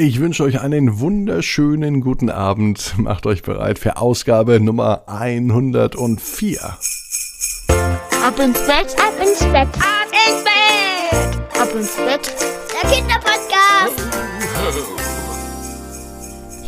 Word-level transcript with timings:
Ich 0.00 0.20
wünsche 0.20 0.44
euch 0.44 0.60
einen 0.60 1.00
wunderschönen 1.00 2.00
guten 2.00 2.30
Abend. 2.30 2.94
Macht 2.98 3.26
euch 3.26 3.42
bereit 3.42 3.80
für 3.80 3.96
Ausgabe 3.96 4.60
Nummer 4.60 5.02
104. 5.08 6.60
Ab 8.24 8.38
ins 8.38 8.60
Bett, 8.60 8.94
ab 8.96 9.14
ins 9.20 9.40
Bett, 9.40 9.68
ab 9.74 10.08
ins 10.12 10.44
Bett, 10.44 11.60
ab 11.60 11.74
ins 11.74 11.96
Bett. 11.96 12.32
Der 12.80 12.88
Kinderpodcast. 12.88 13.37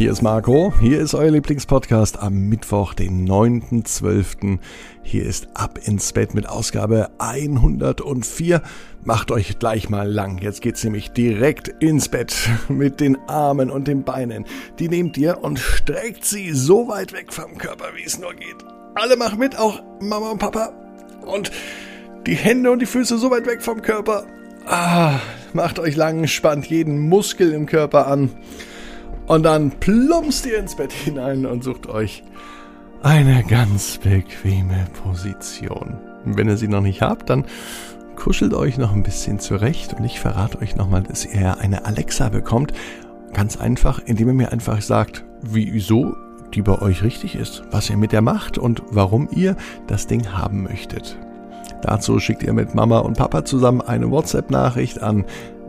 Hier 0.00 0.12
ist 0.12 0.22
Marco, 0.22 0.72
hier 0.80 0.98
ist 0.98 1.12
euer 1.12 1.30
Lieblingspodcast 1.30 2.18
am 2.20 2.48
Mittwoch, 2.48 2.94
den 2.94 3.28
9.12. 3.28 4.58
Hier 5.02 5.26
ist 5.26 5.48
Ab 5.52 5.78
ins 5.84 6.14
Bett 6.14 6.32
mit 6.32 6.48
Ausgabe 6.48 7.10
104. 7.18 8.62
Macht 9.04 9.30
euch 9.30 9.58
gleich 9.58 9.90
mal 9.90 10.10
lang. 10.10 10.38
Jetzt 10.38 10.62
geht's 10.62 10.82
nämlich 10.84 11.10
direkt 11.10 11.68
ins 11.68 12.08
Bett 12.08 12.34
mit 12.70 13.00
den 13.00 13.18
Armen 13.28 13.70
und 13.70 13.88
den 13.88 14.02
Beinen. 14.02 14.46
Die 14.78 14.88
nehmt 14.88 15.18
ihr 15.18 15.44
und 15.44 15.58
streckt 15.58 16.24
sie 16.24 16.52
so 16.52 16.88
weit 16.88 17.12
weg 17.12 17.30
vom 17.30 17.58
Körper, 17.58 17.88
wie 17.94 18.04
es 18.04 18.18
nur 18.18 18.32
geht. 18.32 18.56
Alle 18.94 19.18
machen 19.18 19.38
mit, 19.38 19.58
auch 19.58 19.82
Mama 20.00 20.30
und 20.30 20.38
Papa. 20.38 20.72
Und 21.26 21.50
die 22.26 22.36
Hände 22.36 22.70
und 22.70 22.78
die 22.78 22.86
Füße 22.86 23.18
so 23.18 23.30
weit 23.30 23.46
weg 23.46 23.60
vom 23.60 23.82
Körper. 23.82 24.24
Ah, 24.64 25.18
macht 25.52 25.78
euch 25.78 25.94
lang, 25.94 26.26
spannt 26.26 26.64
jeden 26.68 26.98
Muskel 26.98 27.52
im 27.52 27.66
Körper 27.66 28.06
an. 28.06 28.30
Und 29.30 29.44
dann 29.44 29.70
plumpst 29.70 30.44
ihr 30.46 30.58
ins 30.58 30.74
Bett 30.74 30.90
hinein 30.90 31.46
und 31.46 31.62
sucht 31.62 31.86
euch 31.86 32.24
eine 33.00 33.44
ganz 33.44 33.98
bequeme 33.98 34.86
Position. 35.04 36.00
Wenn 36.24 36.48
ihr 36.48 36.56
sie 36.56 36.66
noch 36.66 36.80
nicht 36.80 37.00
habt, 37.00 37.30
dann 37.30 37.44
kuschelt 38.16 38.54
euch 38.54 38.76
noch 38.76 38.92
ein 38.92 39.04
bisschen 39.04 39.38
zurecht 39.38 39.94
und 39.94 40.04
ich 40.04 40.18
verrate 40.18 40.60
euch 40.60 40.74
nochmal, 40.74 41.04
dass 41.04 41.24
ihr 41.24 41.58
eine 41.58 41.84
Alexa 41.84 42.28
bekommt. 42.28 42.72
Ganz 43.32 43.56
einfach, 43.56 44.00
indem 44.04 44.26
ihr 44.26 44.34
mir 44.34 44.50
einfach 44.50 44.82
sagt, 44.82 45.24
wieso 45.42 46.16
die 46.52 46.62
bei 46.62 46.82
euch 46.82 47.04
richtig 47.04 47.36
ist, 47.36 47.62
was 47.70 47.88
ihr 47.88 47.96
mit 47.96 48.10
der 48.10 48.22
macht 48.22 48.58
und 48.58 48.82
warum 48.90 49.28
ihr 49.30 49.54
das 49.86 50.08
Ding 50.08 50.32
haben 50.32 50.64
möchtet. 50.64 51.16
Dazu 51.82 52.18
schickt 52.18 52.42
ihr 52.42 52.52
mit 52.52 52.74
Mama 52.74 52.98
und 52.98 53.16
Papa 53.16 53.44
zusammen 53.44 53.80
eine 53.80 54.10
WhatsApp-Nachricht 54.10 55.00
an 55.00 55.24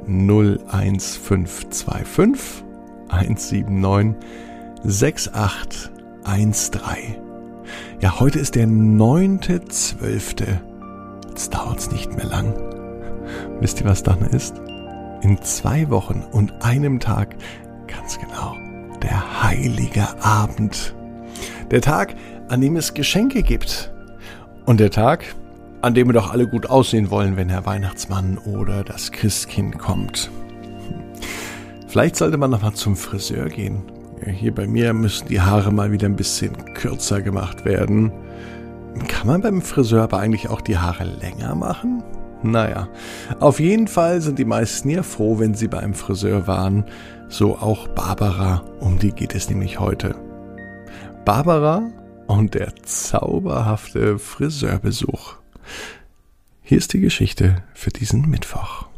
01525 0.08 2.71
179 3.12 4.16
6813. 4.84 6.81
Ja, 8.00 8.20
heute 8.20 8.40
ist 8.40 8.56
der 8.56 8.66
9.12. 8.68 10.58
Jetzt 11.30 11.53
dauert's 11.53 11.92
nicht 11.92 12.16
mehr 12.16 12.26
lang. 12.26 12.53
Wisst 13.59 13.81
ihr, 13.81 13.86
was 13.86 14.02
dann 14.03 14.22
ist? 14.22 14.59
In 15.22 15.42
zwei 15.44 15.90
Wochen 15.90 16.23
und 16.31 16.64
einem 16.64 17.00
Tag, 17.00 17.36
ganz 17.88 18.20
genau, 18.20 18.56
der 19.03 19.44
heilige 19.44 20.08
Abend. 20.23 20.96
Der 21.70 21.81
Tag, 21.81 22.16
an 22.50 22.59
dem 22.62 22.75
es 22.75 22.94
Geschenke 22.94 23.44
gibt. 23.44 23.94
Und 24.66 24.80
der 24.80 24.92
Tag, 24.92 25.36
an 25.81 25.94
dem 25.94 26.08
wir 26.08 26.14
doch 26.14 26.31
alle 26.31 26.48
gut 26.48 26.70
aussehen 26.70 27.09
wollen, 27.09 27.38
wenn 27.38 27.50
Herr 27.50 27.66
Weihnachtsmann 27.66 28.38
oder 28.40 28.84
das 28.84 29.12
Christkind 29.12 29.78
kommt. 29.78 30.30
Vielleicht 31.92 32.16
sollte 32.16 32.38
man 32.38 32.52
noch 32.52 32.61
mal 32.61 32.73
zum 32.73 32.95
Friseur 32.95 33.50
gehen. 33.50 33.84
Hier 34.25 34.56
bei 34.56 34.66
mir 34.66 34.94
müssen 34.94 35.28
die 35.28 35.42
Haare 35.42 35.73
mal 35.73 35.92
wieder 35.92 36.08
ein 36.08 36.16
bisschen 36.16 36.56
kürzer 36.73 37.22
gemacht 37.22 37.66
werden. 37.66 38.14
Kann 39.09 39.28
man 39.28 39.42
beim 39.42 39.61
Friseur 39.61 40.03
aber 40.03 40.19
eigentlich 40.19 40.47
auch 40.47 40.62
die 40.62 40.78
Haare 40.78 41.03
länger 41.03 41.53
machen? 41.53 42.02
Naja, 42.44 42.88
auf 43.42 43.59
jeden 43.59 43.89
Fall 43.89 44.22
sind 44.22 44.39
die 44.39 44.45
meisten 44.45 44.89
ja 44.89 45.03
froh, 45.03 45.38
wenn 45.39 45.53
sie 45.53 45.67
beim 45.67 45.94
Friseur 45.94 46.47
waren. 46.47 46.86
So 47.28 47.58
auch 47.58 47.89
Barbara, 47.89 48.64
um 48.80 48.97
die 48.97 49.12
geht 49.12 49.36
es 49.36 49.50
nämlich 49.50 49.81
heute. 49.81 50.16
Barbara 51.25 51.84
und 52.25 52.53
der 52.53 52.73
zauberhafte 52.84 54.17
Friseurbesuch. 54.17 55.35
Hier 56.62 56.78
ist 56.78 56.94
die 56.94 57.01
Geschichte 57.01 57.57
für 57.74 57.90
diesen 57.90 58.30
Mittwoch. 58.30 58.91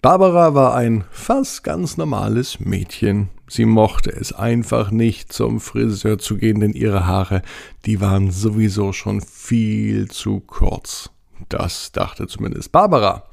Barbara 0.00 0.54
war 0.54 0.76
ein 0.76 1.04
fast 1.10 1.64
ganz 1.64 1.96
normales 1.96 2.60
Mädchen. 2.60 3.30
Sie 3.48 3.64
mochte 3.64 4.10
es 4.10 4.32
einfach 4.32 4.92
nicht, 4.92 5.32
zum 5.32 5.58
Friseur 5.58 6.18
zu 6.18 6.36
gehen, 6.36 6.60
denn 6.60 6.72
ihre 6.72 7.06
Haare, 7.06 7.42
die 7.84 8.00
waren 8.00 8.30
sowieso 8.30 8.92
schon 8.92 9.20
viel 9.20 10.08
zu 10.08 10.38
kurz. 10.38 11.10
Das 11.48 11.90
dachte 11.90 12.28
zumindest 12.28 12.70
Barbara. 12.70 13.24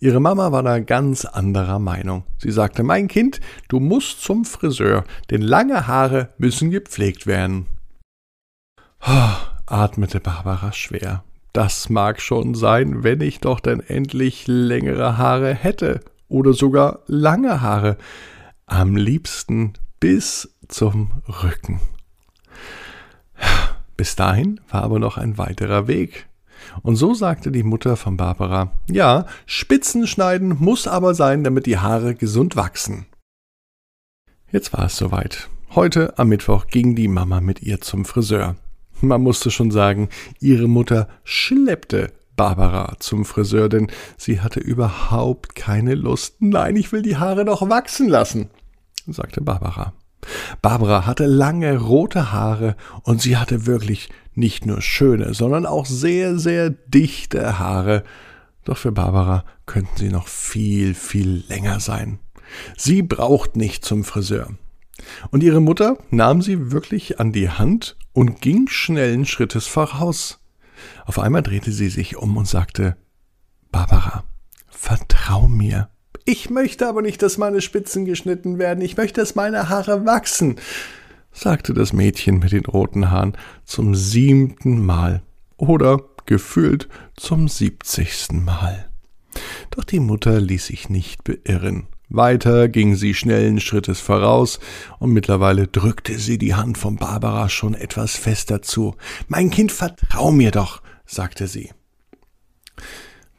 Ihre 0.00 0.18
Mama 0.18 0.50
war 0.50 0.64
da 0.64 0.80
ganz 0.80 1.24
anderer 1.26 1.78
Meinung. 1.78 2.24
Sie 2.38 2.50
sagte, 2.50 2.82
mein 2.82 3.06
Kind, 3.06 3.40
du 3.68 3.78
musst 3.78 4.20
zum 4.20 4.44
Friseur, 4.44 5.04
denn 5.30 5.42
lange 5.42 5.86
Haare 5.86 6.30
müssen 6.38 6.70
gepflegt 6.70 7.28
werden. 7.28 7.66
Oh, 9.06 9.36
atmete 9.66 10.18
Barbara 10.18 10.72
schwer. 10.72 11.22
Das 11.52 11.88
mag 11.88 12.20
schon 12.20 12.54
sein, 12.54 13.02
wenn 13.02 13.20
ich 13.20 13.40
doch 13.40 13.60
denn 13.60 13.80
endlich 13.80 14.46
längere 14.46 15.18
Haare 15.18 15.52
hätte 15.54 16.00
oder 16.28 16.52
sogar 16.52 17.00
lange 17.06 17.60
Haare, 17.60 17.96
am 18.66 18.96
liebsten 18.96 19.72
bis 19.98 20.54
zum 20.68 21.22
Rücken. 21.42 21.80
Bis 23.96 24.16
dahin 24.16 24.60
war 24.70 24.82
aber 24.82 24.98
noch 24.98 25.18
ein 25.18 25.38
weiterer 25.38 25.88
Weg. 25.88 26.28
Und 26.82 26.96
so 26.96 27.14
sagte 27.14 27.50
die 27.50 27.64
Mutter 27.64 27.96
von 27.96 28.16
Barbara, 28.16 28.70
ja, 28.88 29.26
Spitzen 29.46 30.06
schneiden 30.06 30.56
muss 30.58 30.86
aber 30.86 31.14
sein, 31.14 31.42
damit 31.42 31.66
die 31.66 31.78
Haare 31.78 32.14
gesund 32.14 32.54
wachsen. 32.54 33.06
Jetzt 34.52 34.72
war 34.72 34.86
es 34.86 34.96
soweit. 34.96 35.48
Heute 35.74 36.18
am 36.18 36.28
Mittwoch 36.28 36.66
ging 36.66 36.94
die 36.94 37.08
Mama 37.08 37.40
mit 37.40 37.62
ihr 37.62 37.80
zum 37.80 38.04
Friseur. 38.04 38.56
Man 39.00 39.22
musste 39.22 39.50
schon 39.50 39.70
sagen, 39.70 40.08
ihre 40.40 40.68
Mutter 40.68 41.08
schleppte 41.24 42.12
Barbara 42.36 42.96
zum 43.00 43.24
Friseur, 43.24 43.68
denn 43.68 43.90
sie 44.16 44.40
hatte 44.40 44.60
überhaupt 44.60 45.54
keine 45.54 45.94
Lust. 45.94 46.36
Nein, 46.40 46.76
ich 46.76 46.92
will 46.92 47.02
die 47.02 47.16
Haare 47.16 47.44
noch 47.44 47.68
wachsen 47.68 48.08
lassen, 48.08 48.50
sagte 49.06 49.40
Barbara. 49.40 49.92
Barbara 50.62 51.06
hatte 51.06 51.26
lange 51.26 51.78
rote 51.78 52.32
Haare 52.32 52.76
und 53.02 53.22
sie 53.22 53.36
hatte 53.36 53.66
wirklich 53.66 54.10
nicht 54.34 54.66
nur 54.66 54.80
schöne, 54.82 55.34
sondern 55.34 55.66
auch 55.66 55.86
sehr, 55.86 56.38
sehr 56.38 56.70
dichte 56.70 57.58
Haare. 57.58 58.04
Doch 58.64 58.76
für 58.76 58.92
Barbara 58.92 59.44
könnten 59.66 59.96
sie 59.96 60.10
noch 60.10 60.28
viel, 60.28 60.94
viel 60.94 61.44
länger 61.48 61.80
sein. 61.80 62.18
Sie 62.76 63.02
braucht 63.02 63.56
nicht 63.56 63.84
zum 63.84 64.04
Friseur. 64.04 64.48
Und 65.30 65.42
ihre 65.42 65.60
Mutter 65.60 65.96
nahm 66.10 66.42
sie 66.42 66.70
wirklich 66.70 67.20
an 67.20 67.32
die 67.32 67.48
Hand 67.48 67.96
und 68.12 68.40
ging 68.40 68.68
schnellen 68.68 69.26
Schrittes 69.26 69.66
voraus. 69.66 70.40
Auf 71.04 71.18
einmal 71.18 71.42
drehte 71.42 71.72
sie 71.72 71.88
sich 71.88 72.16
um 72.16 72.36
und 72.36 72.48
sagte 72.48 72.96
Barbara, 73.70 74.24
vertrau 74.68 75.46
mir. 75.46 75.90
Ich 76.24 76.50
möchte 76.50 76.88
aber 76.88 77.02
nicht, 77.02 77.22
dass 77.22 77.38
meine 77.38 77.60
Spitzen 77.60 78.04
geschnitten 78.04 78.58
werden, 78.58 78.82
ich 78.82 78.96
möchte, 78.96 79.20
dass 79.20 79.34
meine 79.34 79.68
Haare 79.68 80.04
wachsen, 80.04 80.56
sagte 81.32 81.74
das 81.74 81.92
Mädchen 81.92 82.38
mit 82.38 82.52
den 82.52 82.64
roten 82.66 83.10
Haaren 83.10 83.36
zum 83.64 83.94
siebten 83.94 84.84
Mal 84.84 85.22
oder 85.56 86.00
gefühlt 86.26 86.88
zum 87.16 87.48
siebzigsten 87.48 88.44
Mal. 88.44 88.88
Doch 89.70 89.84
die 89.84 90.00
Mutter 90.00 90.40
ließ 90.40 90.66
sich 90.66 90.88
nicht 90.88 91.24
beirren. 91.24 91.86
Weiter 92.10 92.68
ging 92.68 92.96
sie 92.96 93.14
schnellen 93.14 93.60
Schrittes 93.60 94.00
voraus, 94.00 94.58
und 94.98 95.12
mittlerweile 95.12 95.68
drückte 95.68 96.18
sie 96.18 96.38
die 96.38 96.54
Hand 96.54 96.76
von 96.76 96.96
Barbara 96.96 97.48
schon 97.48 97.74
etwas 97.74 98.16
fester 98.16 98.62
zu. 98.62 98.96
Mein 99.28 99.50
Kind, 99.50 99.70
vertrau 99.70 100.32
mir 100.32 100.50
doch, 100.50 100.82
sagte 101.06 101.46
sie. 101.46 101.70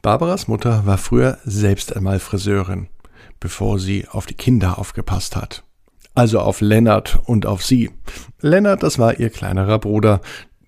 Barbaras 0.00 0.48
Mutter 0.48 0.86
war 0.86 0.96
früher 0.96 1.38
selbst 1.44 1.94
einmal 1.94 2.18
Friseurin, 2.18 2.88
bevor 3.40 3.78
sie 3.78 4.08
auf 4.08 4.24
die 4.24 4.34
Kinder 4.34 4.78
aufgepasst 4.78 5.36
hat. 5.36 5.64
Also 6.14 6.40
auf 6.40 6.62
Lennart 6.62 7.20
und 7.26 7.44
auf 7.44 7.64
sie. 7.64 7.90
Lennart, 8.40 8.82
das 8.82 8.98
war 8.98 9.20
ihr 9.20 9.30
kleinerer 9.30 9.78
Bruder, 9.78 10.20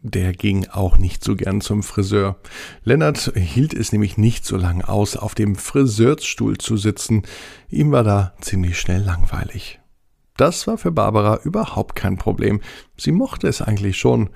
der 0.05 0.33
ging 0.33 0.69
auch 0.69 0.99
nicht 0.99 1.25
so 1.25 1.35
gern 1.35 1.63
zum 1.63 1.83
Friseur. 1.83 2.37
Lennart 2.83 3.33
hielt 3.35 3.73
es 3.73 3.91
nämlich 3.91 4.19
nicht 4.19 4.45
so 4.45 4.59
lange 4.59 4.87
aus, 4.87 5.17
auf 5.17 5.35
dem 5.35 5.57
Friseursstuhl 5.57 6.59
zu 6.59 6.77
sitzen. 6.77 7.23
Ihm 7.71 7.91
war 7.91 8.05
da 8.05 8.35
ziemlich 8.43 8.79
schnell 8.79 9.03
langweilig. 9.03 9.81
Das 10.37 10.67
war 10.67 10.77
für 10.77 10.93
Barbara 10.93 11.41
überhaupt 11.45 11.97
kein 11.97 12.19
Problem. 12.19 12.61
Sie 12.99 13.13
mochte 13.13 13.49
es 13.49 13.63
eigentlich 13.63 13.97
schon, 13.97 14.29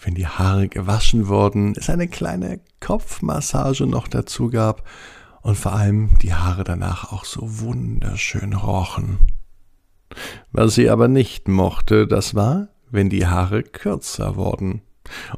wenn 0.00 0.14
die 0.14 0.28
Haare 0.28 0.68
gewaschen 0.68 1.26
wurden, 1.26 1.74
es 1.76 1.90
eine 1.90 2.06
kleine 2.06 2.60
Kopfmassage 2.78 3.86
noch 3.86 4.06
dazu 4.06 4.48
gab 4.48 4.88
und 5.42 5.56
vor 5.56 5.72
allem 5.72 6.16
die 6.22 6.34
Haare 6.34 6.62
danach 6.62 7.12
auch 7.12 7.24
so 7.24 7.40
wunderschön 7.60 8.52
rochen. 8.52 9.18
Was 10.52 10.76
sie 10.76 10.88
aber 10.88 11.08
nicht 11.08 11.48
mochte, 11.48 12.06
das 12.06 12.36
war, 12.36 12.68
wenn 12.90 13.10
die 13.10 13.26
Haare 13.26 13.64
kürzer 13.64 14.36
wurden. 14.36 14.82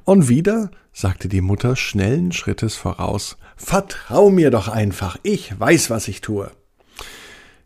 Und 0.05 0.29
wieder 0.29 0.71
sagte 0.93 1.29
die 1.29 1.41
Mutter 1.41 1.77
schnellen 1.77 2.33
Schrittes 2.33 2.77
voraus 2.77 3.37
Vertrau 3.57 4.31
mir 4.31 4.51
doch 4.51 4.69
einfach, 4.69 5.19
ich 5.23 5.59
weiß, 5.59 5.91
was 5.91 6.09
ich 6.09 6.21
tue. 6.21 6.51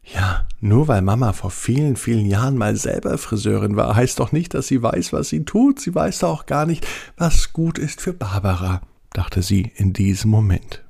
Ja, 0.05 0.47
nur 0.61 0.89
weil 0.89 1.03
Mama 1.03 1.33
vor 1.33 1.51
vielen, 1.51 1.97
vielen 1.97 2.27
Jahren 2.27 2.57
mal 2.59 2.77
selber 2.77 3.19
Friseurin 3.19 3.77
war, 3.77 3.95
heißt 3.95 4.19
doch 4.19 4.33
nicht, 4.33 4.55
dass 4.55 4.67
sie 4.67 4.83
weiß, 4.83 5.13
was 5.13 5.29
sie 5.29 5.45
tut. 5.45 5.81
Sie 5.81 5.95
weiß 5.95 6.21
doch 6.21 6.31
auch 6.31 6.47
gar 6.47 6.67
nicht, 6.67 6.87
was 7.17 7.53
gut 7.53 7.79
ist 7.79 8.01
für 8.01 8.13
Barbara, 8.13 8.83
dachte 9.13 9.43
sie 9.43 9.73
in 9.77 9.93
diesem 9.93 10.31
Moment. 10.31 10.85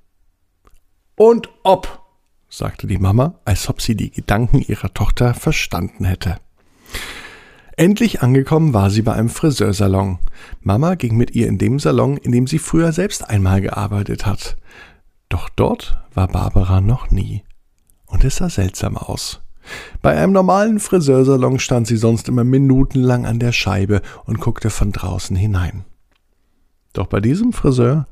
Und 1.15 1.51
ob, 1.63 2.03
sagte 2.49 2.87
die 2.87 2.99
Mama, 2.99 3.35
als 3.45 3.69
ob 3.69 3.83
sie 3.83 3.97
die 3.97 4.11
Gedanken 4.11 4.61
ihrer 4.61 4.93
Tochter 4.95 5.35
verstanden 5.35 6.05
hätte. 6.05 6.39
Endlich 7.77 8.23
angekommen 8.23 8.75
war 8.75 8.91
sie 8.91 9.03
bei 9.03 9.15
einem 9.15 9.31
Friseursalon. 9.31 10.19
Mama 10.61 10.95
ging 10.95 11.17
mit 11.17 11.35
ihr 11.35 11.49
in 11.49 11.59
dem 11.59 11.79
Salon, 11.79 12.19
in 12.19 12.33
dem 12.33 12.47
sie 12.47 12.59
früher 12.59 12.93
selbst 12.93 13.29
einmal 13.29 13.61
gearbeitet 13.61 14.27
hat. 14.27 14.57
Doch 15.29 15.49
dort 15.49 15.99
war 16.13 16.29
Barbara 16.29 16.81
noch 16.81 17.11
nie. 17.11 17.43
Und 18.07 18.25
es 18.25 18.37
sah 18.37 18.51
seltsam 18.51 18.99
aus. 18.99 19.41
Bei 20.03 20.17
einem 20.17 20.33
normalen 20.33 20.81
Friseursalon 20.81 21.59
stand 21.59 21.87
sie 21.87 21.97
sonst 21.97 22.29
immer 22.29 22.45
minutenlang 22.45 23.25
an 23.25 23.39
der 23.39 23.53
Scheibe 23.53 24.03
und 24.25 24.41
guckte 24.41 24.69
von 24.69 24.93
draußen 24.93 25.37
hinein. 25.37 25.85
Doch 26.93 27.07
bei 27.07 27.21
diesem 27.21 27.53
Friseur, 27.55 28.07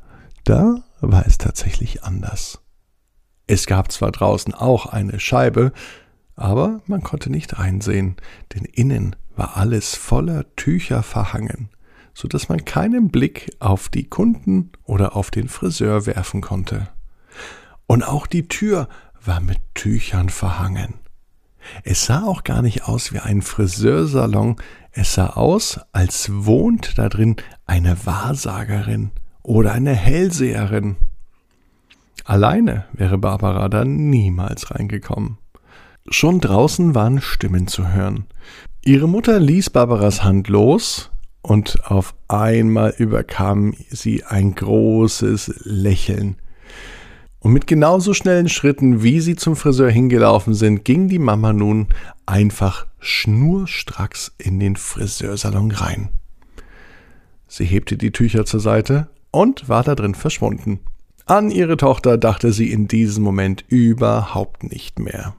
da 0.45 0.83
war 1.01 1.27
es 1.27 1.37
tatsächlich 1.37 2.03
anders. 2.03 2.61
Es 3.47 3.67
gab 3.67 3.93
zwar 3.93 4.13
draußen 4.13 4.55
auch 4.55 4.87
eine 4.87 5.21
Scheibe, 5.21 5.73
aber 6.37 6.81
man 6.87 7.03
konnte 7.03 7.29
nicht 7.31 7.59
reinsehen, 7.59 8.17
denn 8.55 8.65
innen 8.65 9.17
war 9.41 9.57
alles 9.57 9.97
voller 9.97 10.45
Tücher 10.55 11.03
verhangen, 11.03 11.71
so 12.13 12.29
dass 12.29 12.51
man 12.51 12.67
keinen 12.67 13.09
Blick 13.09 13.51
auf 13.59 13.89
die 13.89 14.05
Kunden 14.05 14.71
oder 14.85 15.17
auf 15.17 15.31
den 15.31 15.49
Friseur 15.49 16.05
werfen 16.05 16.43
konnte. 16.43 16.89
Und 17.87 18.03
auch 18.03 18.27
die 18.27 18.49
Tür 18.49 18.87
war 19.25 19.41
mit 19.41 19.57
Tüchern 19.73 20.29
verhangen. 20.29 20.93
Es 21.85 22.05
sah 22.05 22.25
auch 22.25 22.45
gar 22.45 22.61
nicht 22.61 22.85
aus 22.85 23.15
wie 23.15 23.19
ein 23.19 23.41
Friseursalon, 23.41 24.57
es 24.93 25.15
sah 25.15 25.29
aus, 25.29 25.81
als 25.93 26.29
wohnt 26.31 26.99
da 26.99 27.09
drin 27.09 27.37
eine 27.65 28.05
Wahrsagerin 28.05 29.11
oder 29.43 29.73
eine 29.73 29.95
Hellseherin. 29.95 30.97
Alleine 32.27 32.85
wäre 32.93 33.17
Barbara 33.17 33.71
da 33.71 33.87
niemals 33.87 34.71
reingekommen. 34.71 35.39
Schon 36.11 36.41
draußen 36.41 36.95
waren 36.95 37.23
Stimmen 37.23 37.69
zu 37.69 37.89
hören. 37.89 38.27
Ihre 38.83 39.07
Mutter 39.07 39.39
ließ 39.39 39.71
Barbaras 39.71 40.25
Hand 40.25 40.49
los 40.49 41.11
und 41.43 41.85
auf 41.85 42.15
einmal 42.29 42.95
überkam 42.97 43.75
sie 43.91 44.25
ein 44.25 44.55
großes 44.55 45.65
Lächeln. 45.65 46.37
Und 47.41 47.53
mit 47.53 47.67
genauso 47.67 48.15
schnellen 48.15 48.49
Schritten, 48.49 49.03
wie 49.03 49.21
sie 49.21 49.37
zum 49.37 49.55
Friseur 49.55 49.91
hingelaufen 49.91 50.55
sind, 50.55 50.87
ging 50.87 51.09
die 51.09 51.19
Mama 51.19 51.53
nun 51.53 51.89
einfach 52.25 52.87
schnurstracks 53.01 54.33
in 54.39 54.59
den 54.59 54.77
Friseursalon 54.77 55.73
rein. 55.73 56.09
Sie 57.49 57.67
hebte 57.67 57.99
die 57.99 58.13
Tücher 58.13 58.47
zur 58.47 58.61
Seite 58.61 59.09
und 59.31 59.69
war 59.69 59.83
da 59.83 59.95
drin 59.95 60.15
verschwunden. 60.15 60.81
An 61.27 61.51
ihre 61.51 61.77
Tochter 61.77 62.17
dachte 62.17 62.51
sie 62.53 62.73
in 62.73 62.89
diesem 62.89 63.25
Moment 63.25 63.63
überhaupt 63.69 64.65
nicht 64.65 64.99
mehr. 64.99 65.35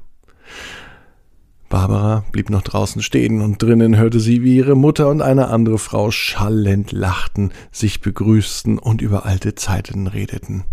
Barbara 1.71 2.25
blieb 2.33 2.49
noch 2.49 2.63
draußen 2.63 3.01
stehen 3.01 3.39
und 3.39 3.63
drinnen 3.63 3.95
hörte 3.95 4.19
sie, 4.19 4.43
wie 4.43 4.57
ihre 4.57 4.75
Mutter 4.75 5.07
und 5.09 5.21
eine 5.21 5.47
andere 5.47 5.79
Frau 5.79 6.11
schallend 6.11 6.91
lachten, 6.91 7.51
sich 7.71 8.01
begrüßten 8.01 8.77
und 8.77 9.01
über 9.01 9.25
alte 9.25 9.55
Zeiten 9.55 10.07
redeten. 10.07 10.65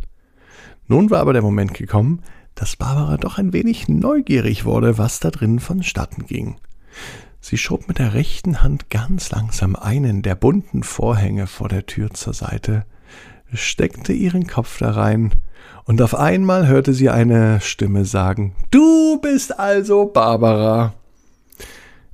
Nun 0.89 1.09
war 1.09 1.21
aber 1.21 1.33
der 1.33 1.43
Moment 1.43 1.73
gekommen, 1.73 2.23
dass 2.57 2.75
Barbara 2.75 3.17
doch 3.17 3.39
ein 3.39 3.53
wenig 3.53 3.87
neugierig 3.87 4.65
wurde, 4.65 4.99
was 4.99 5.21
da 5.21 5.31
drinnen 5.31 5.61
vonstatten 5.61 6.27
ging. 6.27 6.57
Sie 7.41 7.59
schob 7.59 7.87
mit 7.87 8.01
der 8.01 8.15
rechten 8.15 8.61
Hand 8.61 8.91
ganz 8.91 9.31
langsam 9.31 9.77
einen 9.77 10.23
der 10.23 10.35
bunten 10.35 10.83
Vorhänge 10.83 11.47
vor 11.47 11.69
der 11.69 11.87
Tür 11.87 12.11
zur 12.11 12.33
Seite, 12.33 12.85
steckte 13.53 14.13
ihren 14.13 14.49
Kopf 14.49 14.79
da 14.79 14.91
rein 14.91 15.31
und 15.85 16.03
auf 16.03 16.15
einmal 16.15 16.67
hörte 16.67 16.93
sie 16.93 17.11
eine 17.11 17.61
Stimme 17.61 18.05
sagen, 18.05 18.55
Du 18.71 19.21
bist 19.21 19.59
also 19.59 20.07
Barbara. 20.07 20.95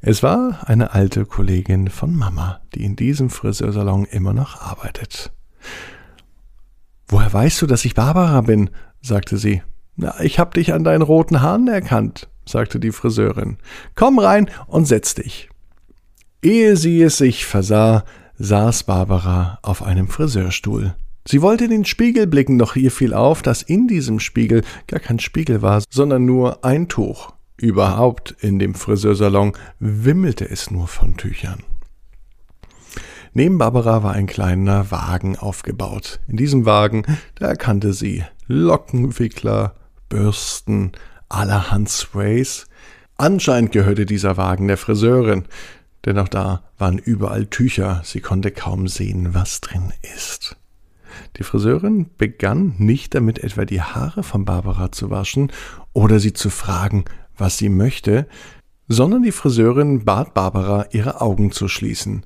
Es 0.01 0.23
war 0.23 0.69
eine 0.69 0.93
alte 0.93 1.25
Kollegin 1.25 1.89
von 1.89 2.15
Mama, 2.15 2.61
die 2.75 2.85
in 2.85 2.95
diesem 2.95 3.31
Friseursalon 3.31 4.05
immer 4.05 4.33
noch 4.35 4.61
arbeitet. 4.61 5.33
Woher 7.09 7.33
weißt 7.33 7.63
du, 7.63 7.67
dass 7.67 7.85
ich 7.85 7.95
Barbara 7.95 8.41
bin? 8.43 8.71
sagte 9.01 9.39
sie. 9.39 9.63
Na, 9.97 10.21
ich 10.21 10.39
hab 10.39 10.55
dich 10.55 10.73
an 10.73 10.85
deinen 10.85 11.03
roten 11.03 11.41
Haaren 11.41 11.69
erkannt, 11.69 12.29
sagte 12.47 12.81
die 12.81 12.93
Friseurin. 12.93 13.59
Komm 13.95 14.19
rein 14.19 14.51
und 14.67 14.87
setz 14.87 15.15
dich. 15.15 15.49
Ehe 16.43 16.77
sie 16.77 17.01
es 17.03 17.19
sich 17.19 17.47
versah, 17.47 18.05
saß 18.37 18.85
Barbara 18.85 19.59
auf 19.63 19.83
einem 19.83 20.09
Friseurstuhl. 20.09 20.95
Sie 21.27 21.41
wollte 21.41 21.65
in 21.65 21.71
den 21.71 21.85
Spiegel 21.87 22.27
blicken, 22.27 22.59
doch 22.59 22.77
ihr 22.77 22.91
fiel 22.91 23.15
auf, 23.15 23.41
dass 23.41 23.63
in 23.63 23.89
diesem 23.89 24.21
Spiegel 24.21 24.63
gar 24.87 25.01
kein 25.01 25.19
Spiegel 25.19 25.63
war, 25.63 25.83
sondern 25.91 26.27
nur 26.27 26.65
ein 26.65 26.89
Tuch. 26.89 27.33
Überhaupt 27.57 28.37
in 28.41 28.59
dem 28.59 28.75
Friseursalon 28.75 29.53
wimmelte 29.79 30.49
es 30.49 30.71
nur 30.71 30.87
von 30.87 31.17
Tüchern. 31.17 31.63
Neben 33.33 33.59
Barbara 33.59 34.03
war 34.03 34.13
ein 34.13 34.27
kleiner 34.27 34.91
Wagen 34.91 35.37
aufgebaut. 35.37 36.21
In 36.29 36.37
diesem 36.37 36.67
Wagen, 36.67 37.05
da 37.37 37.47
erkannte 37.47 37.93
sie 37.93 38.23
Lockenwickler, 38.47 39.75
Bürsten, 40.09 40.93
allerhand 41.29 41.89
Sprays. 41.89 42.67
Anscheinend 43.17 43.73
gehörte 43.73 44.07
dieser 44.07 44.37
Wagen 44.37 44.69
der 44.69 44.77
Friseurin, 44.77 45.47
denn 46.05 46.19
auch 46.19 46.29
da 46.29 46.63
waren 46.77 46.99
überall 46.99 47.47
Tücher, 47.47 48.03
sie 48.05 48.21
konnte 48.21 48.51
kaum 48.51 48.89
sehen, 48.89 49.33
was 49.33 49.61
drin 49.61 49.93
ist. 50.15 50.57
Die 51.37 51.43
Friseurin 51.43 52.11
begann 52.17 52.75
nicht 52.79 53.15
damit, 53.15 53.43
etwa 53.43 53.65
die 53.65 53.83
Haare 53.83 54.23
von 54.23 54.45
Barbara 54.45 54.93
zu 54.93 55.11
waschen 55.11 55.53
oder 55.93 56.19
sie 56.21 56.33
zu 56.33 56.51
fragen, 56.51 57.05
was 57.37 57.59
sie 57.59 57.69
möchte, 57.69 58.27
sondern 58.89 59.23
die 59.23 59.33
Friseurin 59.33 60.05
bat 60.05 60.35
Barbara, 60.35 60.87
ihre 60.91 61.21
Augen 61.21 61.53
zu 61.53 61.69
schließen. 61.69 62.25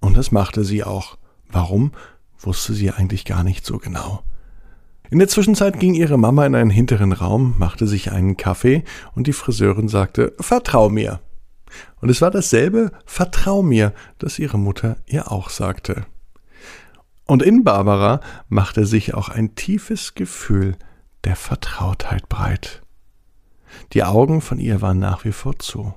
Und 0.00 0.16
das 0.16 0.32
machte 0.32 0.64
sie 0.64 0.84
auch. 0.84 1.18
Warum, 1.48 1.92
wusste 2.38 2.74
sie 2.74 2.90
eigentlich 2.90 3.24
gar 3.24 3.44
nicht 3.44 3.64
so 3.64 3.78
genau. 3.78 4.22
In 5.10 5.18
der 5.18 5.28
Zwischenzeit 5.28 5.78
ging 5.78 5.94
ihre 5.94 6.18
Mama 6.18 6.44
in 6.46 6.54
einen 6.54 6.70
hinteren 6.70 7.12
Raum, 7.12 7.54
machte 7.58 7.86
sich 7.86 8.10
einen 8.10 8.36
Kaffee 8.36 8.82
und 9.14 9.26
die 9.26 9.32
Friseurin 9.32 9.88
sagte, 9.88 10.32
Vertrau 10.40 10.88
mir. 10.88 11.20
Und 12.00 12.08
es 12.08 12.20
war 12.22 12.30
dasselbe 12.30 12.90
Vertrau 13.04 13.62
mir, 13.62 13.92
das 14.18 14.38
ihre 14.38 14.58
Mutter 14.58 14.96
ihr 15.06 15.30
auch 15.30 15.50
sagte. 15.50 16.06
Und 17.26 17.42
in 17.42 17.64
Barbara 17.64 18.20
machte 18.48 18.86
sich 18.86 19.14
auch 19.14 19.28
ein 19.28 19.54
tiefes 19.56 20.14
Gefühl 20.14 20.76
der 21.24 21.36
Vertrautheit 21.36 22.28
breit. 22.28 22.82
Die 23.92 24.04
Augen 24.04 24.40
von 24.40 24.58
ihr 24.58 24.80
waren 24.80 25.00
nach 25.00 25.24
wie 25.24 25.32
vor 25.32 25.58
zu. 25.58 25.92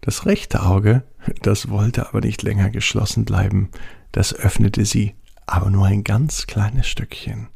Das 0.00 0.26
rechte 0.26 0.62
Auge, 0.62 1.02
das 1.42 1.68
wollte 1.68 2.08
aber 2.08 2.20
nicht 2.20 2.42
länger 2.42 2.70
geschlossen 2.70 3.24
bleiben, 3.24 3.70
das 4.12 4.34
öffnete 4.34 4.84
sie, 4.84 5.14
aber 5.46 5.70
nur 5.70 5.86
ein 5.86 6.04
ganz 6.04 6.46
kleines 6.46 6.86
Stückchen. 6.86 7.48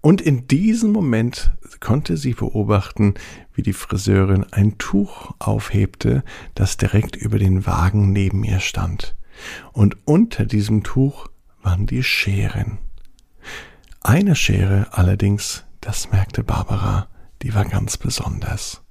Und 0.00 0.20
in 0.20 0.46
diesem 0.46 0.92
Moment 0.92 1.52
konnte 1.80 2.16
sie 2.16 2.34
beobachten, 2.34 3.14
wie 3.54 3.62
die 3.62 3.72
Friseurin 3.72 4.46
ein 4.52 4.78
Tuch 4.78 5.34
aufhebte, 5.38 6.22
das 6.54 6.76
direkt 6.76 7.16
über 7.16 7.38
den 7.38 7.66
Wagen 7.66 8.12
neben 8.12 8.44
ihr 8.44 8.60
stand. 8.60 9.16
Und 9.72 9.96
unter 10.04 10.44
diesem 10.44 10.82
Tuch 10.82 11.28
waren 11.66 11.86
die 11.86 12.04
Scheren. 12.04 12.78
Eine 14.00 14.36
Schere 14.36 14.86
allerdings, 14.92 15.64
das 15.80 16.12
merkte 16.12 16.44
Barbara, 16.44 17.08
die 17.42 17.54
war 17.54 17.64
ganz 17.64 17.96
besonders. 17.96 18.82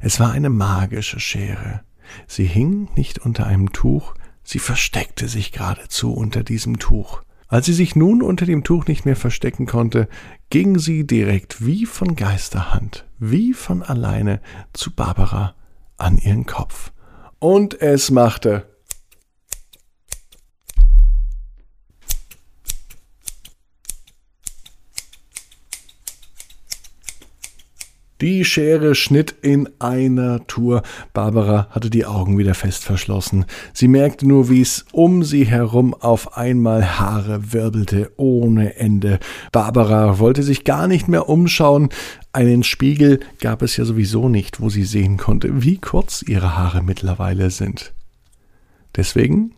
Es 0.00 0.18
war 0.20 0.32
eine 0.32 0.48
magische 0.48 1.20
Schere. 1.20 1.82
Sie 2.26 2.46
hing 2.46 2.88
nicht 2.96 3.18
unter 3.18 3.46
einem 3.46 3.72
Tuch, 3.72 4.14
sie 4.42 4.58
versteckte 4.58 5.28
sich 5.28 5.52
geradezu 5.52 6.14
unter 6.14 6.42
diesem 6.42 6.78
Tuch. 6.78 7.22
Als 7.46 7.66
sie 7.66 7.74
sich 7.74 7.94
nun 7.94 8.22
unter 8.22 8.46
dem 8.46 8.64
Tuch 8.64 8.86
nicht 8.86 9.04
mehr 9.04 9.16
verstecken 9.16 9.66
konnte, 9.66 10.08
ging 10.48 10.78
sie 10.78 11.06
direkt 11.06 11.66
wie 11.66 11.84
von 11.84 12.16
Geisterhand, 12.16 13.06
wie 13.18 13.52
von 13.52 13.82
alleine 13.82 14.40
zu 14.72 14.94
Barbara 14.94 15.54
an 15.98 16.16
ihren 16.16 16.46
Kopf. 16.46 16.90
Und 17.38 17.80
es 17.82 18.10
machte 18.10 18.73
Die 28.24 28.42
Schere 28.46 28.94
schnitt 28.94 29.34
in 29.42 29.68
einer 29.80 30.46
Tour. 30.46 30.82
Barbara 31.12 31.68
hatte 31.68 31.90
die 31.90 32.06
Augen 32.06 32.38
wieder 32.38 32.54
fest 32.54 32.82
verschlossen. 32.82 33.44
Sie 33.74 33.86
merkte 33.86 34.26
nur, 34.26 34.48
wie 34.48 34.62
es 34.62 34.86
um 34.92 35.22
sie 35.22 35.44
herum 35.44 35.92
auf 35.92 36.34
einmal 36.38 36.98
Haare 36.98 37.52
wirbelte 37.52 38.12
ohne 38.16 38.76
Ende. 38.76 39.18
Barbara 39.52 40.18
wollte 40.20 40.42
sich 40.42 40.64
gar 40.64 40.88
nicht 40.88 41.06
mehr 41.06 41.28
umschauen. 41.28 41.90
Einen 42.32 42.62
Spiegel 42.62 43.20
gab 43.40 43.60
es 43.60 43.76
ja 43.76 43.84
sowieso 43.84 44.30
nicht, 44.30 44.58
wo 44.58 44.70
sie 44.70 44.84
sehen 44.84 45.18
konnte, 45.18 45.62
wie 45.62 45.76
kurz 45.76 46.22
ihre 46.22 46.56
Haare 46.56 46.82
mittlerweile 46.82 47.50
sind. 47.50 47.92
Deswegen 48.96 49.52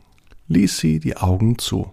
ließ 0.49 0.77
sie 0.77 0.99
die 0.99 1.17
Augen 1.17 1.59
zu. 1.59 1.93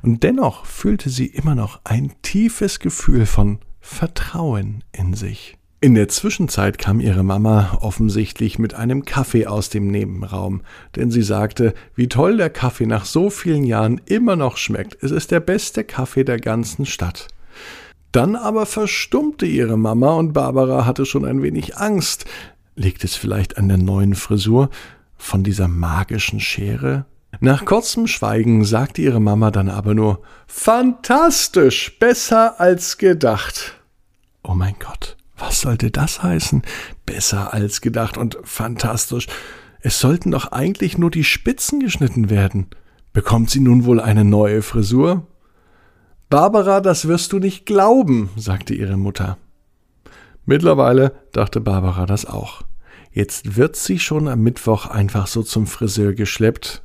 Und 0.00 0.22
dennoch 0.22 0.64
fühlte 0.64 1.10
sie 1.10 1.26
immer 1.26 1.54
noch 1.54 1.80
ein 1.84 2.14
tiefes 2.22 2.78
Gefühl 2.78 3.26
von 3.26 3.58
Vertrauen 3.78 4.82
in 4.90 5.12
sich. 5.12 5.57
In 5.80 5.94
der 5.94 6.08
Zwischenzeit 6.08 6.76
kam 6.76 6.98
ihre 6.98 7.22
Mama 7.22 7.78
offensichtlich 7.80 8.58
mit 8.58 8.74
einem 8.74 9.04
Kaffee 9.04 9.46
aus 9.46 9.68
dem 9.68 9.86
Nebenraum, 9.86 10.62
denn 10.96 11.12
sie 11.12 11.22
sagte, 11.22 11.72
wie 11.94 12.08
toll 12.08 12.36
der 12.36 12.50
Kaffee 12.50 12.86
nach 12.86 13.04
so 13.04 13.30
vielen 13.30 13.62
Jahren 13.62 14.00
immer 14.06 14.34
noch 14.34 14.56
schmeckt. 14.56 15.00
Es 15.04 15.12
ist 15.12 15.30
der 15.30 15.38
beste 15.38 15.84
Kaffee 15.84 16.24
der 16.24 16.40
ganzen 16.40 16.84
Stadt. 16.84 17.28
Dann 18.10 18.34
aber 18.34 18.66
verstummte 18.66 19.46
ihre 19.46 19.78
Mama 19.78 20.14
und 20.14 20.32
Barbara 20.32 20.84
hatte 20.84 21.06
schon 21.06 21.24
ein 21.24 21.42
wenig 21.42 21.76
Angst. 21.76 22.24
Liegt 22.74 23.04
es 23.04 23.14
vielleicht 23.14 23.56
an 23.56 23.68
der 23.68 23.78
neuen 23.78 24.16
Frisur 24.16 24.70
von 25.16 25.44
dieser 25.44 25.68
magischen 25.68 26.40
Schere? 26.40 27.04
Nach 27.38 27.64
kurzem 27.64 28.08
Schweigen 28.08 28.64
sagte 28.64 29.00
ihre 29.00 29.20
Mama 29.20 29.52
dann 29.52 29.68
aber 29.68 29.94
nur 29.94 30.22
Fantastisch, 30.48 32.00
besser 32.00 32.58
als 32.58 32.98
gedacht. 32.98 33.80
Oh 34.42 34.54
mein 34.54 34.74
Gott. 34.80 35.17
Was 35.38 35.60
sollte 35.60 35.90
das 35.90 36.22
heißen? 36.22 36.62
Besser 37.06 37.54
als 37.54 37.80
gedacht 37.80 38.16
und 38.18 38.38
fantastisch. 38.42 39.28
Es 39.80 40.00
sollten 40.00 40.32
doch 40.32 40.50
eigentlich 40.52 40.98
nur 40.98 41.10
die 41.10 41.24
Spitzen 41.24 41.80
geschnitten 41.80 42.28
werden. 42.30 42.66
Bekommt 43.12 43.50
sie 43.50 43.60
nun 43.60 43.84
wohl 43.84 44.00
eine 44.00 44.24
neue 44.24 44.62
Frisur? 44.62 45.26
Barbara, 46.28 46.80
das 46.80 47.08
wirst 47.08 47.32
du 47.32 47.38
nicht 47.38 47.64
glauben, 47.64 48.30
sagte 48.36 48.74
ihre 48.74 48.96
Mutter. 48.96 49.38
Mittlerweile 50.44 51.12
dachte 51.32 51.60
Barbara 51.60 52.06
das 52.06 52.26
auch. 52.26 52.62
Jetzt 53.12 53.56
wird 53.56 53.76
sie 53.76 53.98
schon 53.98 54.28
am 54.28 54.40
Mittwoch 54.42 54.86
einfach 54.86 55.26
so 55.26 55.42
zum 55.42 55.66
Friseur 55.66 56.12
geschleppt. 56.12 56.82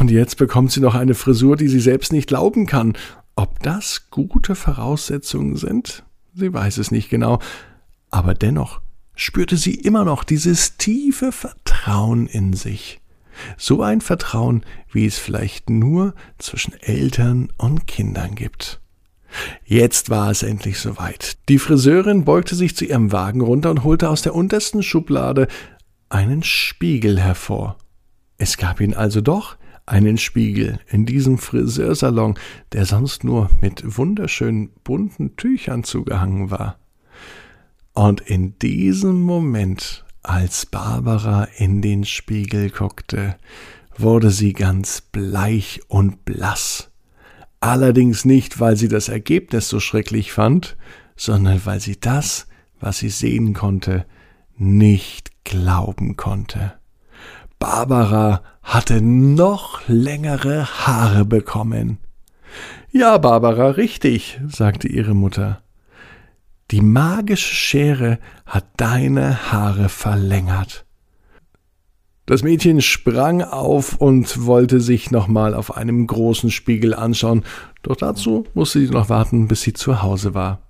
Und 0.00 0.10
jetzt 0.10 0.36
bekommt 0.36 0.72
sie 0.72 0.80
noch 0.80 0.94
eine 0.94 1.14
Frisur, 1.14 1.56
die 1.56 1.68
sie 1.68 1.80
selbst 1.80 2.12
nicht 2.12 2.28
glauben 2.28 2.66
kann. 2.66 2.94
Ob 3.36 3.62
das 3.62 4.10
gute 4.10 4.54
Voraussetzungen 4.54 5.56
sind? 5.56 6.03
Sie 6.34 6.52
weiß 6.52 6.78
es 6.78 6.90
nicht 6.90 7.10
genau, 7.10 7.38
aber 8.10 8.34
dennoch 8.34 8.80
spürte 9.14 9.56
sie 9.56 9.74
immer 9.74 10.04
noch 10.04 10.24
dieses 10.24 10.76
tiefe 10.76 11.30
Vertrauen 11.30 12.26
in 12.26 12.52
sich. 12.52 13.00
So 13.56 13.82
ein 13.82 14.00
Vertrauen, 14.00 14.64
wie 14.90 15.06
es 15.06 15.18
vielleicht 15.18 15.70
nur 15.70 16.14
zwischen 16.38 16.72
Eltern 16.80 17.52
und 17.56 17.86
Kindern 17.86 18.34
gibt. 18.34 18.80
Jetzt 19.64 20.10
war 20.10 20.30
es 20.30 20.42
endlich 20.42 20.78
soweit. 20.78 21.38
Die 21.48 21.58
Friseurin 21.58 22.24
beugte 22.24 22.54
sich 22.54 22.76
zu 22.76 22.84
ihrem 22.84 23.10
Wagen 23.10 23.40
runter 23.40 23.70
und 23.70 23.82
holte 23.82 24.08
aus 24.08 24.22
der 24.22 24.34
untersten 24.34 24.82
Schublade 24.82 25.48
einen 26.08 26.42
Spiegel 26.42 27.20
hervor. 27.20 27.76
Es 28.38 28.56
gab 28.56 28.80
ihn 28.80 28.94
also 28.94 29.20
doch 29.20 29.56
einen 29.86 30.18
Spiegel 30.18 30.80
in 30.88 31.06
diesem 31.06 31.38
Friseursalon, 31.38 32.38
der 32.72 32.86
sonst 32.86 33.24
nur 33.24 33.50
mit 33.60 33.98
wunderschönen 33.98 34.70
bunten 34.82 35.36
Tüchern 35.36 35.84
zugehangen 35.84 36.50
war. 36.50 36.78
Und 37.92 38.20
in 38.22 38.58
diesem 38.58 39.20
Moment, 39.20 40.04
als 40.22 40.66
Barbara 40.66 41.44
in 41.56 41.82
den 41.82 42.04
Spiegel 42.04 42.70
guckte, 42.70 43.36
wurde 43.96 44.30
sie 44.30 44.52
ganz 44.52 45.00
bleich 45.00 45.80
und 45.88 46.24
blass. 46.24 46.90
Allerdings 47.60 48.24
nicht, 48.24 48.60
weil 48.60 48.76
sie 48.76 48.88
das 48.88 49.08
Ergebnis 49.08 49.68
so 49.68 49.80
schrecklich 49.80 50.32
fand, 50.32 50.76
sondern 51.16 51.64
weil 51.64 51.80
sie 51.80 51.98
das, 51.98 52.46
was 52.80 52.98
sie 52.98 53.08
sehen 53.08 53.54
konnte, 53.54 54.06
nicht 54.56 55.44
glauben 55.44 56.16
konnte. 56.16 56.74
Barbara 57.64 58.42
hatte 58.62 59.00
noch 59.00 59.88
längere 59.88 60.66
Haare 60.66 61.24
bekommen. 61.24 61.96
Ja, 62.92 63.16
Barbara, 63.16 63.70
richtig, 63.70 64.38
sagte 64.48 64.86
ihre 64.86 65.14
Mutter. 65.14 65.62
Die 66.72 66.82
magische 66.82 67.54
Schere 67.54 68.18
hat 68.44 68.66
deine 68.76 69.50
Haare 69.50 69.88
verlängert. 69.88 70.84
Das 72.26 72.42
Mädchen 72.42 72.82
sprang 72.82 73.40
auf 73.40 73.96
und 73.96 74.44
wollte 74.44 74.82
sich 74.82 75.10
nochmal 75.10 75.54
auf 75.54 75.74
einem 75.74 76.06
großen 76.06 76.50
Spiegel 76.50 76.92
anschauen, 76.92 77.44
doch 77.82 77.96
dazu 77.96 78.44
musste 78.52 78.80
sie 78.80 78.92
noch 78.92 79.08
warten, 79.08 79.48
bis 79.48 79.62
sie 79.62 79.72
zu 79.72 80.02
Hause 80.02 80.34
war. 80.34 80.60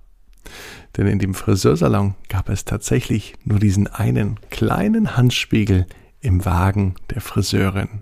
Denn 0.95 1.07
in 1.07 1.19
dem 1.19 1.33
Friseursalon 1.33 2.15
gab 2.29 2.47
es 2.47 2.63
tatsächlich 2.63 3.33
nur 3.43 3.59
diesen 3.59 3.87
einen 3.87 4.39
kleinen 4.49 5.17
Handspiegel, 5.17 5.87
im 6.25 6.43
Wagen 6.43 6.95
der 7.11 7.21
Friseurin. 7.21 8.01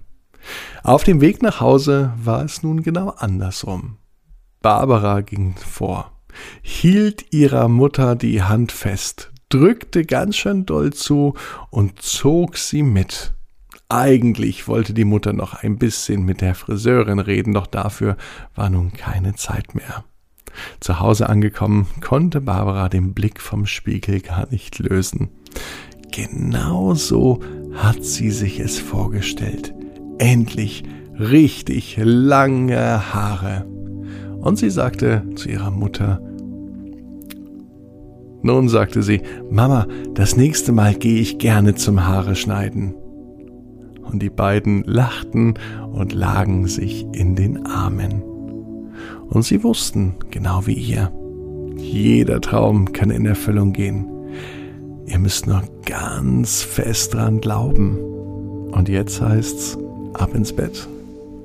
Auf 0.84 1.04
dem 1.04 1.22
Weg 1.22 1.42
nach 1.42 1.60
Hause 1.60 2.14
war 2.18 2.44
es 2.44 2.64
nun 2.64 2.82
genau 2.82 3.10
andersrum. 3.10 3.98
Barbara 4.62 5.22
ging 5.22 5.56
vor, 5.56 6.12
hielt 6.62 7.34
ihrer 7.34 7.68
Mutter 7.68 8.16
die 8.16 8.42
Hand 8.42 8.72
fest, 8.72 9.32
drückte 9.50 10.06
ganz 10.06 10.38
schön 10.38 10.66
doll 10.66 10.94
zu 10.94 11.36
und 11.70 12.02
zog 12.02 12.58
sie 12.58 12.84
mit. 12.84 13.34
Eigentlich 13.90 14.68
wollte 14.68 14.94
die 14.94 15.06
Mutter 15.06 15.34
noch 15.34 15.54
ein 15.54 15.78
bisschen 15.78 16.24
mit 16.24 16.42
der 16.42 16.56
Friseurin 16.56 17.20
reden, 17.20 17.54
doch 17.54 17.68
dafür 17.68 18.18
war 18.56 18.70
nun 18.70 18.94
keine 18.94 19.36
Zeit 19.36 19.76
mehr. 19.76 20.06
Zu 20.80 21.00
Hause 21.00 21.30
angekommen, 21.30 21.88
konnte 22.02 22.42
Barbara 22.42 22.90
den 22.90 23.14
Blick 23.14 23.42
vom 23.42 23.66
Spiegel 23.66 24.22
gar 24.22 24.48
nicht 24.50 24.80
lösen. 24.80 25.30
Genau 26.14 26.94
so 26.94 27.40
hat 27.74 28.04
sie 28.04 28.30
sich 28.30 28.60
es 28.60 28.78
vorgestellt. 28.78 29.74
Endlich 30.20 30.84
richtig 31.20 32.00
lange 32.04 33.14
Haare. 33.14 33.66
Und 34.40 34.58
sie 34.60 34.70
sagte 34.70 35.24
zu 35.36 35.50
ihrer 35.50 35.72
Mutter, 35.72 36.22
nun 38.44 38.70
sagte 38.70 39.02
sie, 39.02 39.22
Mama, 39.50 39.88
das 40.14 40.36
nächste 40.36 40.72
Mal 40.72 40.94
gehe 40.94 41.20
ich 41.20 41.40
gerne 41.40 41.76
zum 41.76 42.06
Haare 42.06 42.36
schneiden. 42.36 42.94
Und 44.04 44.22
die 44.22 44.30
beiden 44.30 44.84
lachten 44.84 45.56
und 45.94 46.14
lagen 46.14 46.68
sich 46.68 47.08
in 47.14 47.36
den 47.36 47.66
Armen. 47.66 48.22
Und 49.30 49.46
sie 49.46 49.64
wussten, 49.64 50.16
genau 50.30 50.68
wie 50.68 50.74
ihr, 50.74 51.12
jeder 51.78 52.40
Traum 52.40 52.92
kann 52.92 53.10
in 53.10 53.26
Erfüllung 53.26 53.74
gehen. 53.74 54.13
Ihr 55.06 55.20
müsst 55.20 55.48
nur 55.48 55.64
ganz 55.86 56.62
fest 56.62 57.14
dran 57.14 57.42
glauben. 57.42 57.98
Und 58.72 58.90
jetzt 58.90 59.22
heißt's 59.22 59.78
ab 60.14 60.34
ins 60.34 60.54
Bett. 60.54 60.88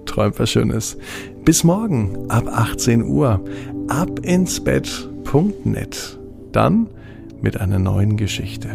Träumt 0.06 0.38
was 0.38 0.50
Schönes. 0.50 0.96
Bis 1.44 1.64
morgen 1.64 2.30
ab 2.30 2.46
18 2.46 3.02
Uhr. 3.04 3.44
Ab 3.88 4.20
ins 4.22 4.60
Bett.net. 4.60 6.18
Dann 6.52 6.88
mit 7.40 7.60
einer 7.60 7.78
neuen 7.78 8.16
Geschichte. 8.16 8.68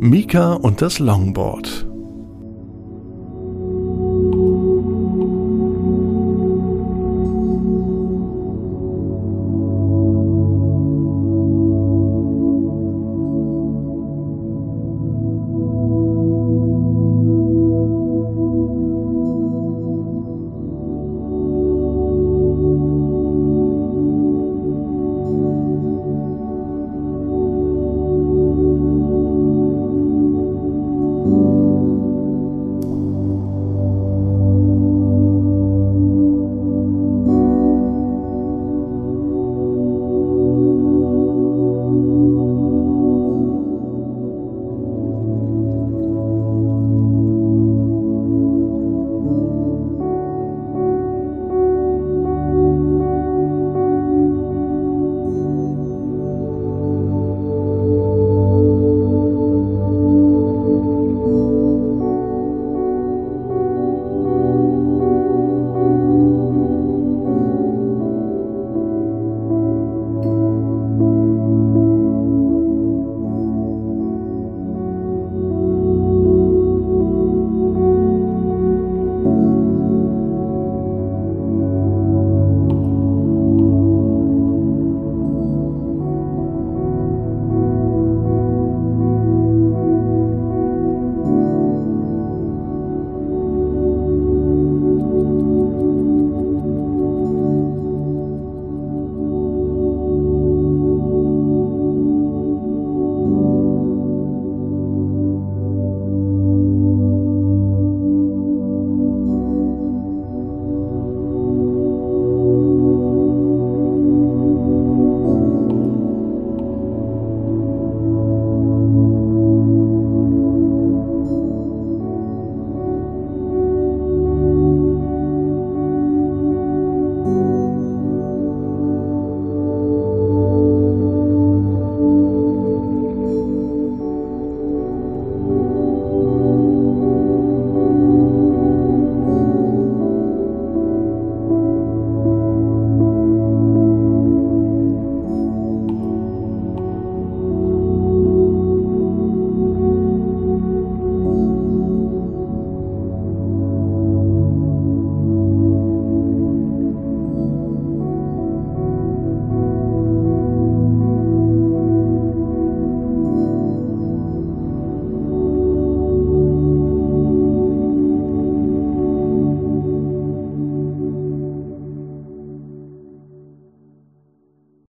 Mika 0.00 0.54
und 0.54 0.80
das 0.82 0.98
Longboard. 0.98 1.89